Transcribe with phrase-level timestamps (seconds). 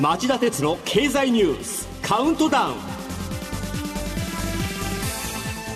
[0.00, 2.74] 町田鉄の経済ニュースカウントダウン。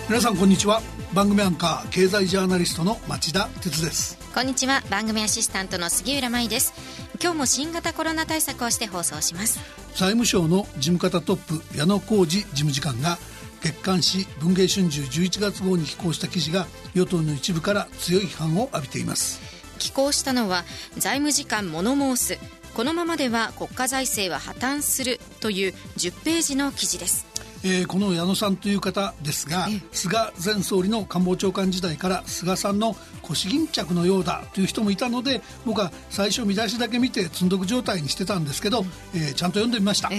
[0.09, 0.81] 皆さんこんにちは。
[1.13, 4.17] 番組アンカー経済ジャーナリストの町田鉄です。
[4.35, 4.83] こんにちは。
[4.89, 6.73] 番組アシスタントの杉浦舞です。
[7.21, 9.61] 今日も新型コロナ対策をして放送します。
[9.95, 13.17] 財務省の事務方トップ矢野浩二事務次官が
[13.63, 19.39] 月刊誌文藝春秋11月号に寄稿した記事が与党の一部から強い批判を浴びています。
[19.79, 20.65] 寄稿したのは
[20.97, 22.39] 財務次官物申す
[22.73, 27.32] このままでは国家財政は破綻するという10ページの記事です。
[27.65, 40.09] えー、この矢野さんという方ですが菅前総理の官房長官時代から菅さんの腰巾着のようだという人もいたので僕は最初見出しだけ見て積んどく状態にしてたんですけど、えー、ちゃんと読んでみました。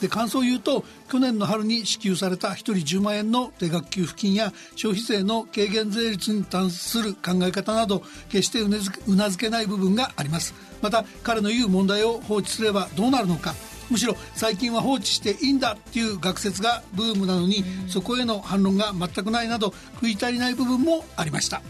[0.00, 8.68] で感想を言うと去年の春に支給された1人10万円の定額給付金や消費税の軽減税率に関する考え方など決してう
[9.16, 10.54] なずけない部分があります。
[10.82, 13.54] また彼の言う問題を放置すればどうなるのか
[13.90, 21.62] むしろ最近は放置していいんだっていう学説がブームなのにそこへの反論が全くないなど食い足りない部分もありました。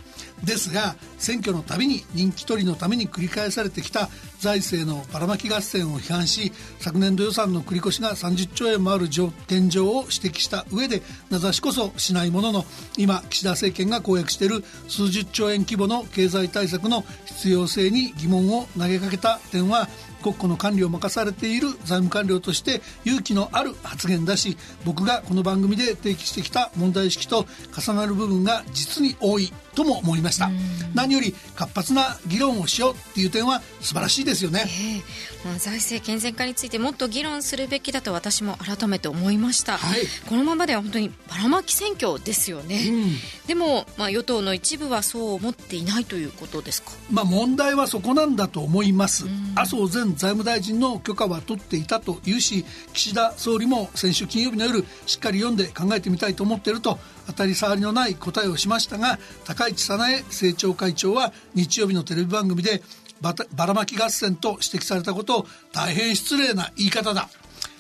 [0.45, 12.65] ですが選挙のたびに人気取りのために繰り返されてきた財政のばらまき合戦を批判し昨年度予算の繰り越しが30兆円もある現状を指摘した上で名指しこそしないものの
[12.97, 19.89] 今岸田政権が公約している数十兆円規模の経済対策の必要性に疑問を投げかけた点は
[20.21, 30.51] 国庫の管理を任されている財務官僚として勇気のある発言だし僕がこの番組で提起してきた問題意識と重なる部分が実に多いとも思いました。
[30.95, 43.11] 何より活発な議論をしようっていう点は素晴らしいですよね、えー、まあ、財政健全化についてもっと議論するべきだと私も改めて思いました、はい、このままでは本当にばらまき選挙ですよね、うん、
[43.47, 49.27] でも、まあ、与党の一部はそう思っていないということですか、まあ、問題はそこなんだと思います。
[49.55, 62.83] 麻生前財務大臣の許可は取っていたというし岸田総理も先週金曜日の夜しっかり読んで考えてみたいと思っていると当たり障りのない答えをしましたが高市早苗政調会長は日曜日のテレビ番組で
[63.20, 63.35] ば
[63.67, 67.29] らまき合戦と指摘されたことを大変失礼な言い方だ。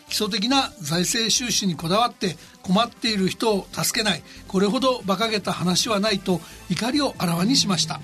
[0.08, 4.22] 基礎的な財政収支にこだわって困っている人を助けない。
[4.48, 8.00] これほど馬鹿げた話はないと怒りをあらわにしました。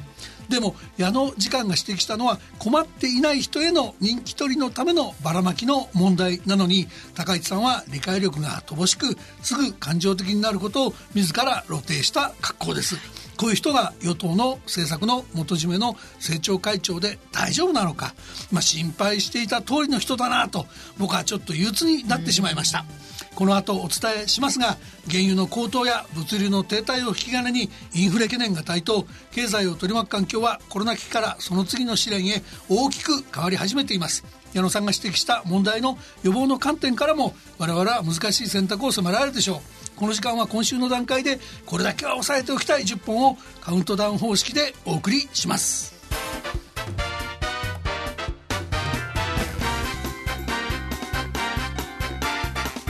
[0.48, 12.32] でも矢野次官が指摘したのは困っていない人への人気取りのためのばらまきの問題なのに高市さんは理解力が乏しくすぐ感情的になることを自ら露呈した。
[12.40, 12.96] 格好です。
[13.36, 18.14] こういう人が与党の政策の元締めの政調会長で大丈夫なのか、
[18.50, 20.66] まあ、心配していた通りの人だなと
[20.98, 22.80] 僕はちょっと憂鬱になってしまいました。
[22.80, 34.24] うんこの後お伝えしますが原油の高騰や物流の停滞を引き金にインフレ懸念が台頭経済を取り巻く環境はコロナ危機からその次の試練へ大きく変わり始めています。
[34.54, 39.60] 矢野さんが指摘した問題の予防の観点からも我々は難しい選択を迫られるでしょう。
[39.96, 45.95] この時間は今週の段階でこれだけは押さえておきたい10本をカウントダウン方式でお送りします。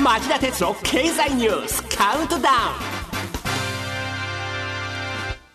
[0.07, 2.57] 町田鉄の経済ニュースカウントダウン。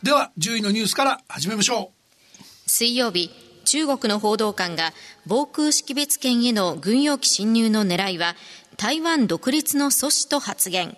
[0.04, 1.94] では10位のニュースから始めましょ
[2.38, 2.44] う。
[2.70, 3.32] 水曜日
[3.64, 4.92] 中国の報道官が
[5.26, 8.36] 防空識別圏への軍用機侵入の狙いは
[8.76, 10.98] 台湾独立の阻止と発言。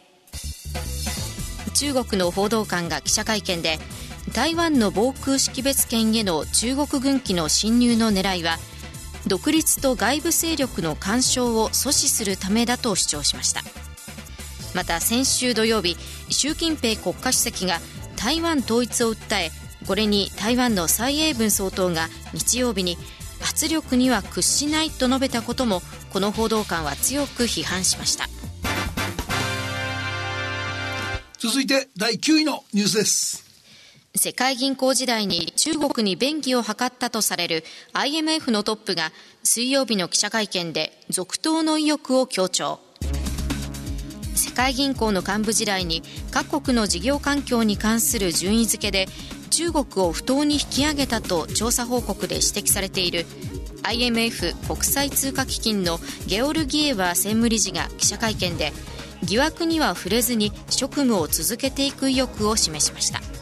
[1.75, 3.77] 中国の報道官が記者会見で
[4.33, 8.57] 台湾の防空識別圏への中国軍機の侵入の狙いは
[9.27, 13.61] 独立と外部勢力の干渉を阻止するためだと主張しました。
[14.73, 15.97] また先週土曜日
[16.29, 17.79] 習近平国家主席が
[18.15, 19.51] 台湾統一を訴え
[19.87, 22.97] これに台湾の蔡英文総統が日曜日に
[23.41, 28.27] 圧力には屈しないと述べたこともこの報道官は強く批判しました。
[31.37, 33.42] 続いて第9位のニュースです。
[34.15, 37.63] 世界銀行時代に中国に便宜を図ったとされる
[37.93, 39.11] IMF のトップが
[39.41, 42.79] 水曜日の記者会見で続投の意欲を強調。
[44.35, 49.07] 世界銀行の幹部時代に各国の事業環境に関する順位付けで
[49.49, 53.25] 中国を不当に引き上げたと調査報告で指摘されている
[53.81, 58.73] IMF 国際通貨基金のゲオルギエワ専務理事が記者会見で
[59.23, 63.32] 疑惑には触れずに職務を続けていく意欲を示しました。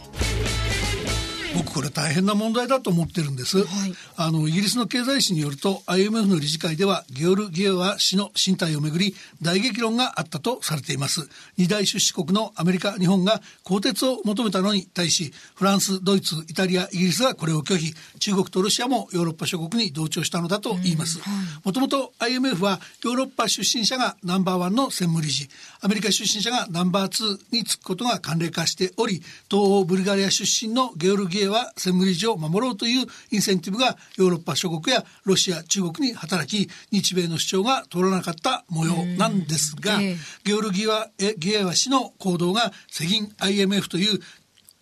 [1.56, 11.27] 僕これ大変な問題だと思ってるんです、はい、あのイギリスの経済誌によると IMF の理事会ではゲオルギエワ氏の身体をめぐり大激論があったとされています。
[11.57, 17.94] 二大出資国のアメリカ日本が更迭を求めたのに対しフランスドイツイタリアイギリスがこれを拒否。
[18.19, 21.19] 中国とロシアもヨーロッパ諸国に同調したのだと言います。
[21.63, 25.50] もともと IMF はヨーロッパ出身者がナンバーワンの専務理事。
[25.81, 40.00] アメリカ出身者がナンバーツーにつくことが慣例化しており東欧ブルガリア出身のゲオルギエは専務理事を守ろうというインセンティブがヨーロッパ諸国やロシア中国に働き日米の主張が通らなかった模様なんですが、
[40.44, 40.86] ゲオルギ
[41.20, 44.20] エギエワ氏の行動が世銀 IMF という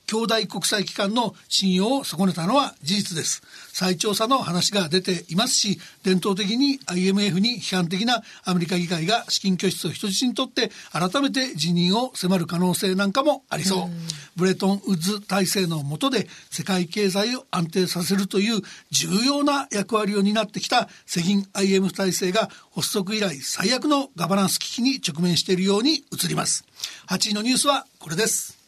[0.10, 3.44] 兄弟国際機関の信用を損ねたのは事実です。
[3.72, 13.88] 再調査の話が出ていますし、伝統的に IMF に批判的なアメリカ議会が資金拠出を人質にとって改めて辞任を迫る可能性なんかもありそう。
[13.88, 13.92] う
[14.36, 26.66] ブレトンウッズ体制の下で世界経済を安定させるという重要な役割を担ってきた世銀 IMF 体制が発足以来最悪のガバナンス危機に直面しているように映ります。
[27.10, 28.59] 8位のニュースはこれです。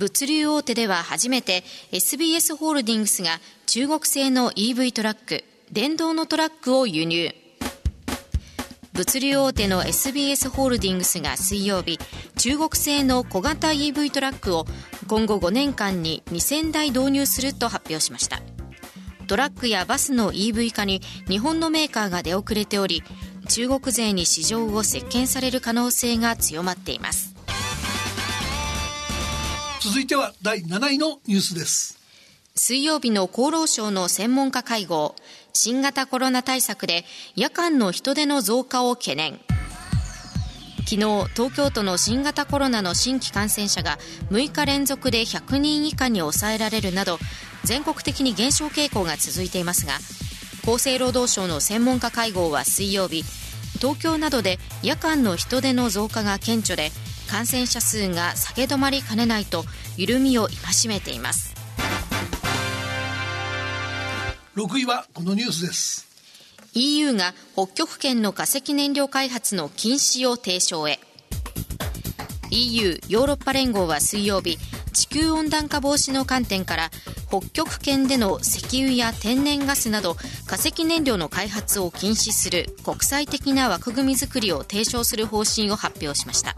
[0.00, 1.62] 物流大手では初めて
[1.92, 7.34] SBS ホールディングスが中国製の EV トラック電動のトラックを輸入。
[8.94, 11.98] 物流大手の SBS ホールディングスが水曜日
[12.38, 14.64] 中国製の小型 EV トラックを
[15.06, 18.40] 今後5年間に2000台導入すると発表しました。
[19.26, 23.02] トラックやバスの EV 化に日本のメーカーが出遅れており
[23.50, 27.39] 中国勢に市場を席巻される可能性が強まっています。
[29.82, 31.98] 続いては第7位のニュースです。
[32.54, 35.16] 水曜日の厚労省の専門家会合
[35.54, 39.40] 新型コロナ対策で夜間の人出の増加を懸念。
[40.80, 40.96] 昨日
[41.34, 43.98] 東京都の新型コロナの新規感染者が
[44.30, 47.18] 6日連続で100人以下に抑えられるなど
[47.64, 49.94] 全国的に減少傾向が続いていますが
[50.64, 53.22] 厚生労働省の専門家会合は水曜日
[53.78, 56.90] 東京などで夜間の人出の増加が顕著で
[57.30, 59.64] 感染者数が下げ止まりかねないと
[59.96, 61.54] 緩みを戒めています。
[64.56, 66.08] 6位はこのニュースです。
[66.74, 70.98] EU が北極圏の化石燃料開発の禁止を提唱へ。
[72.50, 74.58] EU= ヨーロッパ連合は水曜日
[74.92, 76.90] 地球温暖化防止の観点から
[77.28, 80.16] 北極圏での石油や天然ガスなど
[80.48, 86.56] 化石燃料の開発を禁止する国際的な枠組みづくりを提唱する方針を発表しました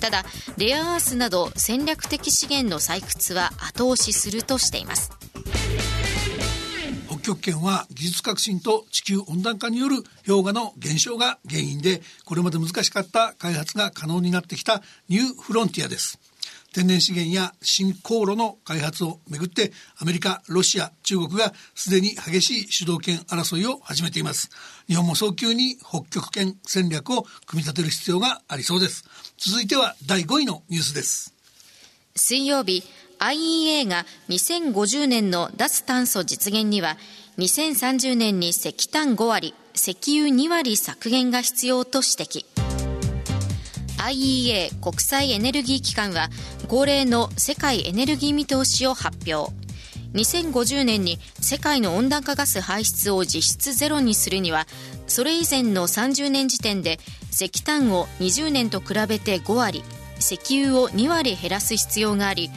[0.00, 0.24] ただ
[0.56, 5.10] レアアースなど戦略的資源の採掘は後押しするとしています。
[7.08, 9.96] 北極圏は技術革新と地球温暖化による
[10.26, 16.18] 氷河の減少が原因でこれまで難しかった開発が可能になってきたニューフロンティアです。
[16.78, 24.48] 天然資源や新航路の開発をめぐってアメリカロシア中国がすでに激しい主導権争いを始めています。
[24.86, 29.04] 日本も早急に北極圏戦略を組み立てる必要がありそうです。
[29.38, 31.34] 続いては第5位のニュースです。
[32.14, 32.84] 水曜日
[33.18, 36.96] IEA が2050年の脱炭素実現には
[37.38, 42.67] 2030年に石炭5割石油2割削減が必要と指摘。
[43.98, 46.28] IEA 国際エネルギー機関は
[46.68, 49.52] 恒例の世界エネルギー見通しを発表
[50.14, 54.66] 2050年に世界の温暖化ガス排出を実質ゼロにするには
[55.06, 56.98] それ以前の30年時点で
[57.30, 59.82] 石炭を20年と比べて5割
[60.18, 62.50] 石油を2割減らす必要があり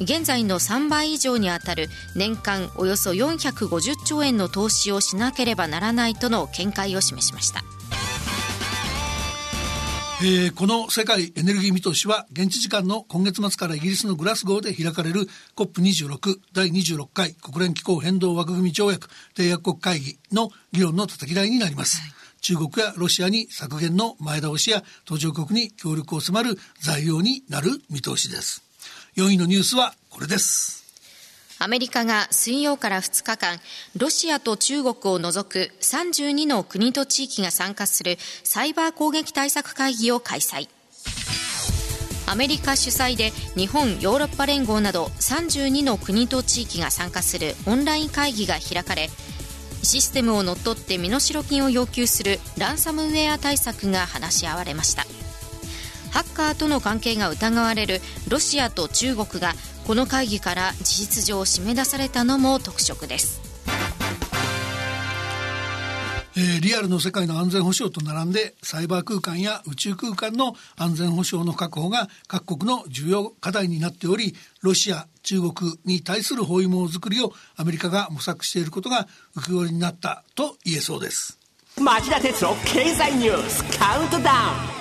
[0.00, 7.62] 現在の3倍以上にあたる年間およそ450兆円の投資をしなければならないとの見解を示しました。
[10.22, 22.02] えー、この世界エネルギー見通しは現地時間の今月末からイギリスのグラスゴーで開かれる COP26 第26回国連気候変動枠組み条約締約国会議の議論の叩き台になります。
[22.02, 22.12] はい
[22.42, 28.62] 中国やロシアに削減の前倒しや途上国に協力を迫る材料になる見通しです。
[29.16, 30.79] 4位のニュースはこれです。
[31.62, 33.60] アメリカが水曜から2日間、
[33.94, 40.70] ロシアと中国を除く32の国と地域が参加するサイバー攻撃対策会議を開催。
[42.26, 49.10] アメリカ主催で日本、ヨーロッパ連合など32の国と地域が参加するオンライン会議が開かれ、
[49.82, 55.04] システムを乗っ取って身代金を要求するランサムウェア対策が話し合われました。
[56.10, 59.54] ハッカーとの関係が疑われるロシアと中国が
[59.86, 63.40] この会議から事実上締め出されたのも特色です。
[66.36, 75.52] ええー、リアルの世界の安全保障と並んでサイバー空間や宇宙空間の安全保障の確保が各国の重要課題になっておりロシア中国
[75.84, 81.38] に対する包囲網づくりをアメリカが模索していることが浮き彫りになったと言えそうです。
[81.78, 84.32] 町田鉄の経済ニュースカウントダ
[84.74, 84.79] ウン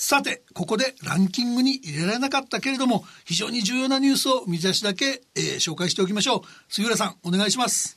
[0.00, 6.40] さてここでランキングに入れられなかったけれども非常に重要なニュースを見出しだけ、えー、紹介しておきましょう。
[6.68, 7.96] 杉浦さんお願いします。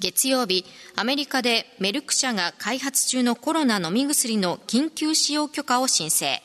[0.00, 0.64] 月曜日
[0.96, 6.42] アメリカでメルク社が開発中のコロナ飲み薬の緊急使用許可を申請。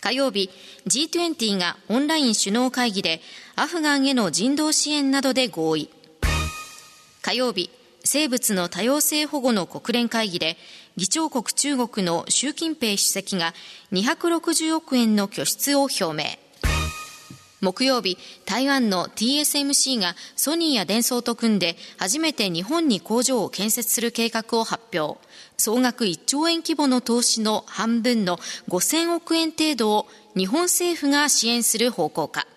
[0.00, 0.50] 火曜日
[0.88, 3.20] G20 がオンライン首脳会議で
[3.54, 5.88] アフガンへの人道支援などで合意。
[7.22, 7.70] 火曜日
[8.04, 10.56] 生物の多様性保護の国連会議で
[10.96, 13.54] 議長国中国の習近平主席が
[13.92, 16.24] 260億円の拠出を表明
[17.62, 25.20] 木曜日、台湾の TSMC がソニーやデンソーと組んで初めて日本に工場を建設する計画を発表。
[25.56, 32.48] 総額1兆円規模の投資の半分の5000億円程度を日本政府が支援する方向か。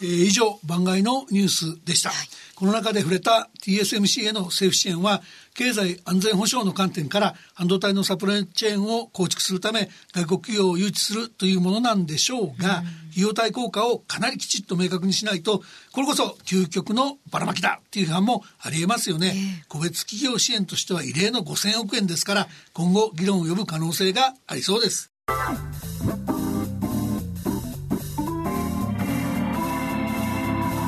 [0.00, 2.08] えー、以上、番外のニュースでした。
[2.08, 2.28] はい
[2.58, 5.22] この中で触れた TSMC への政府支援は
[5.58, 25.10] 経済安全保障の観点から半導体のサプライチェーンを構築するため外国企業を誘致するというものなんでしょうが、費用対効果をかなりきちっと明確にしないとこれこそ究極のばらまきだっていう批判もありえますよね、個別企業支援としては異例の5000億円ですから今後議論を呼ぶ可能性がありそうです。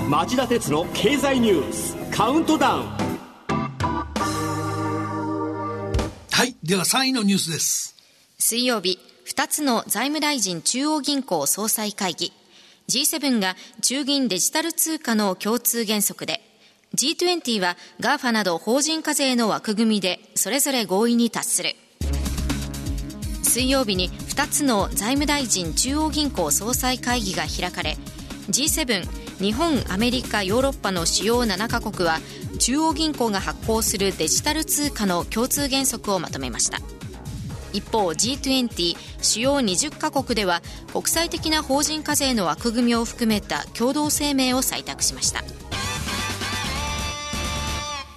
[0.09, 3.10] 町田鉄の経済ニュースカウントダウン
[6.40, 7.94] はいでは3位のニュースです。
[8.38, 12.32] 水曜日2つの財務大臣中央銀行総裁会議。
[12.88, 16.40] G7 が中銀デジタル通貨の共通原則で
[16.97, 21.76] G20 は GAFA など法人課税の枠組みでそれぞれ合意に達する。
[23.42, 27.99] 水曜日に2つの財務大臣中央銀行総裁会議が開かれ
[28.49, 32.18] G7 日本アメリカヨーロッパの主要7カ国は
[32.59, 36.78] 中央銀行が発行するデジタル通貨の共通原則をまとめました。
[37.73, 40.61] 一方 G20 主要20カ国では
[40.92, 45.42] 国際的な法人課税の枠組みを含めた共同声明を採択しました。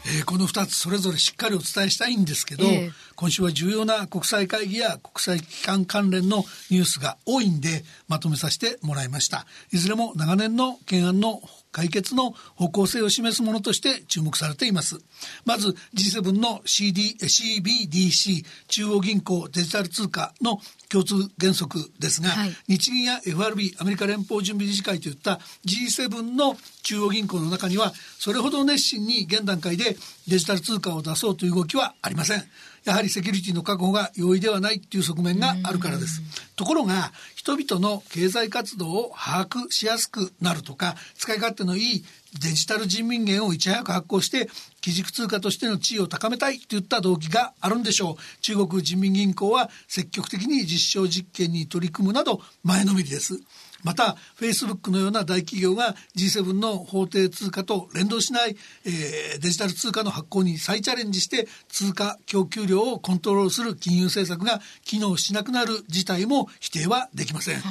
[0.06, 9.46] えー、この2つそれぞれしっかりお伝えしたいんですけど、えー、今週は重要な国際会議や国際機関関連のニュースが多いんでまとめさせてもらいました。
[9.72, 11.42] いずれも長年の懸案の
[11.72, 15.00] 解決の方向性を示すものとして注目されています。
[15.44, 32.44] まず G7 の CD CBDC 中央銀行デジタル通貨の共通原則ですが、はい、日銀や FRB アメリカ連邦準備理事会といった G7 の中央銀行の中にはそれほど熱心に現段階でデジタル通貨を出そうという動きはありません
[32.86, 36.22] やはりセキュリティの確保が容易ではないっていう側面があるからです。
[36.56, 42.06] ところが人々の経済活動を把握しやすくなるとか使い勝手のいい
[42.42, 44.50] デジタル人民元をいち早く発行して
[44.82, 48.42] 基軸通貨としての地位を高めたいといった動機があるんでしょう。
[48.42, 53.40] 中国人民銀行は積極的に実証実験に取り組むなど前のめりです。
[53.84, 67.62] またフェイスブックのような大企業が G7 の法定通貨と連動しない、えー、デジタル通貨の発行に再チャレンジして通貨供給量をコントロールする金融政策が機能しなくなる事態も否定はできません、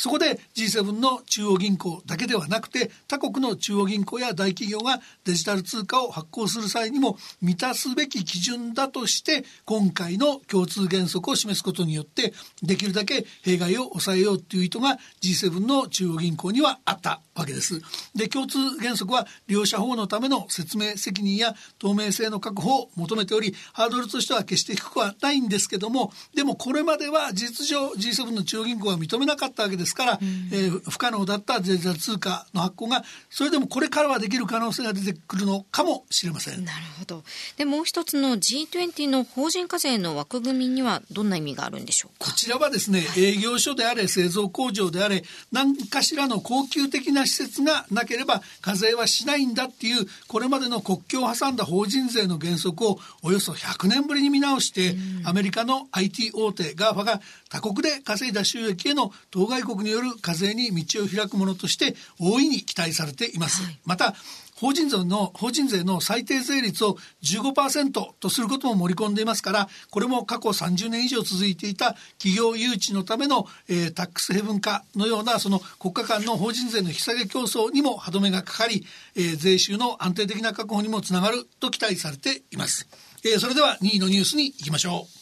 [0.00, 17.82] そこで G7 の中央銀行だけではなくて他国の中央銀行や大企業がデジタル通貨を発行する際にも満たすべき基準だとして今回の共通原則を示すことによってできるだけ弊害を抑えようという意図が G7 の中央銀行にはあったわけです。
[18.14, 36.64] で共通原則は利用者保護のための説明責任や透明性の確保を求めておりハードルとしては決して低くはないんですけどもでもこれまでは事実情 G7 の中央銀行は認めなかったわけですから、うん、えー、不可能だったデジタル通貨の発行がそれでもこれからはできる可能性が出てくるのかもしれません。
[36.64, 37.22] なるほど。
[37.56, 63.62] でもう一つの G20 の法人課税の枠組みにはどんな意味があるんでしょうこちらはですね、はい、営業所であれ製造工場であれ何かしらの恒久的な施設がなければ課税はしないんだっていうこれまでの国境を挟んだ法人税の原則をおよそ100年ぶりに見直して、アメリカの IT 大手 GAFA が他国で稼いだ収益への当該国による課税に道を開くものとして大いに期待されています。
[63.62, 64.14] はい、また
[64.60, 78.84] 法人税の法人税の最低税率を15%とすることも盛り込んでいますからこれも過去30年以上続いていた企業誘致のための、えー、タックスヘブン化のようなその国家間の法人税の引き下げ競争にも歯止めがかかり、
[79.16, 82.86] えー、税収の安定的な確保にもつながると期待されています。
[83.24, 85.20] えー、それでは2位のニュースに行きましょう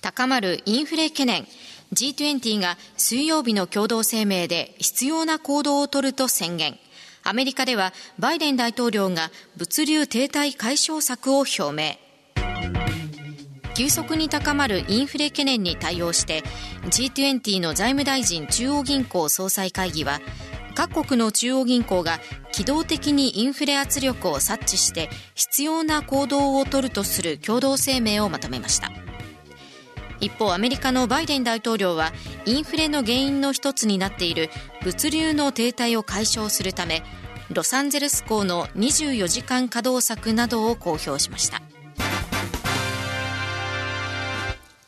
[0.00, 1.46] 高まるインフレ懸念
[1.94, 6.78] G20 が水曜日の共同声明で必要な行動を取ると宣言。
[7.22, 11.98] アメリカではバイデン大統領が物流停滞解消策を表明。
[13.74, 16.42] 急速に高まるインフレ懸念に対応して
[16.86, 20.20] G20 の財務大臣中央銀行総裁会議は
[20.74, 22.18] 各国の中央銀行が
[22.52, 29.05] 機動的にインフレ圧力を察知して必要な行動を取るとする共同声明をまとめました。
[30.20, 32.12] 一方アメリカのバイデン大統領は
[32.44, 34.50] インフレの原因の一つになっている
[34.82, 37.02] 物流の停滞を解消するため
[37.52, 41.62] ロサンゼルス港の24時間稼働策などを公表しました。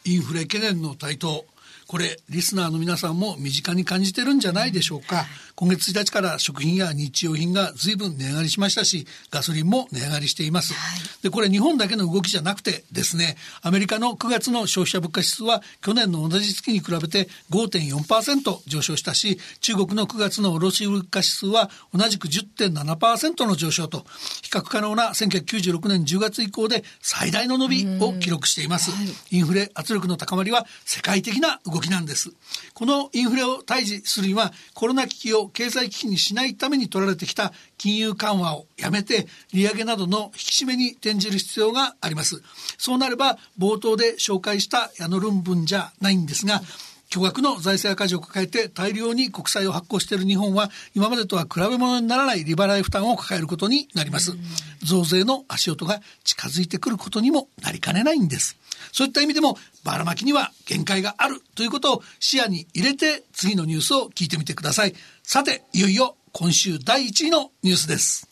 [0.04, 1.44] インフレ懸念の台頭。
[1.88, 5.24] これリスナーの皆さんも身近に感じてるんじゃないでしょうか、
[5.58, 24.04] 今月1日から食品や日用品が随分値上がりしましたしガソリンも値上がりしています、はい、でこれ日本だけの動きじゃなくてですねアメリカの9月の消費者物価指数は去年の同じ月に比べて5.4%上昇したし中国の9月の卸売価指数は同じく10.7%の上昇と
[24.42, 32.32] 比較可能な1996年10月以降で最大の伸びを記録しています、はい、インフレ圧力の高まりは世界的な動動きなんです。
[32.74, 42.42] このインフレを退治するにはコロナ危機を経済危機にしないために取られてきた金融緩和をやめて利上げなどの引き締めに転じる必要があります。
[42.78, 46.62] そうなれば冒頭で紹介した矢野論文じゃないんですが
[47.08, 54.36] 巨額の財政赤字を抱えて大量に国債を発行している日本は今までとは比べ物にならない利払い負担を抱えることになります。
[54.82, 58.56] 増税の足音が近づいてくることにもなりかねないんです。
[58.92, 64.94] そういった意味でもばらまきには限界があるということを視野に入れて次のニュースを聞いてみてください。
[65.22, 68.28] さていよいよ今週第1位のニュースです。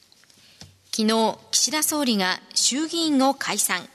[0.95, 3.89] 昨日岸田総理が衆議院を解散。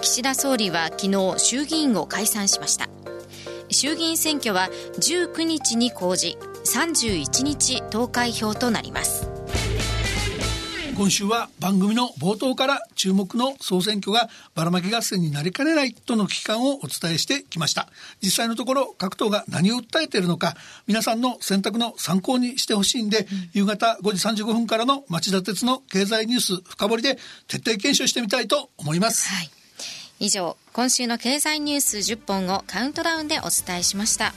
[0.00, 2.88] 岸田総理は昨日衆議院を解散しました。
[3.70, 9.28] 衆議院選挙は19日に公示31日投開票となります。
[10.98, 17.88] 今週は番組の冒頭から注目の総選挙がばらまき合戦になりかねないとの危機感をお伝えしてきました。
[18.20, 20.56] 実際のところ各党が何を訴えているのか
[20.88, 29.57] 皆さんの選択の参考にしてほしいんで、うん、夕方5時35分からの町田鉄の経済ニュース深掘りで徹底検証してみたいと思います、はい
[30.18, 34.34] 以上今週の経済ニュース10本をカウントダウンでお伝えしました。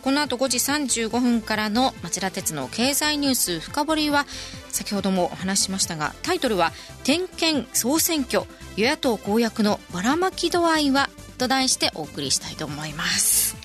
[0.00, 4.26] この後5時35分からの町田鉄の経済ニュース深掘りは
[4.70, 6.72] 先ほどもお話ししましたがタイトルは
[7.04, 8.44] 「点検総選挙
[8.76, 13.56] 与野党公約のばらまき度合いは?」と題してお送りしたいと思います。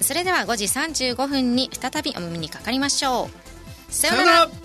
[0.00, 3.30] それでは5時35分に再びお耳にかかりましょ
[3.90, 3.92] う。
[3.92, 4.63] さようなら。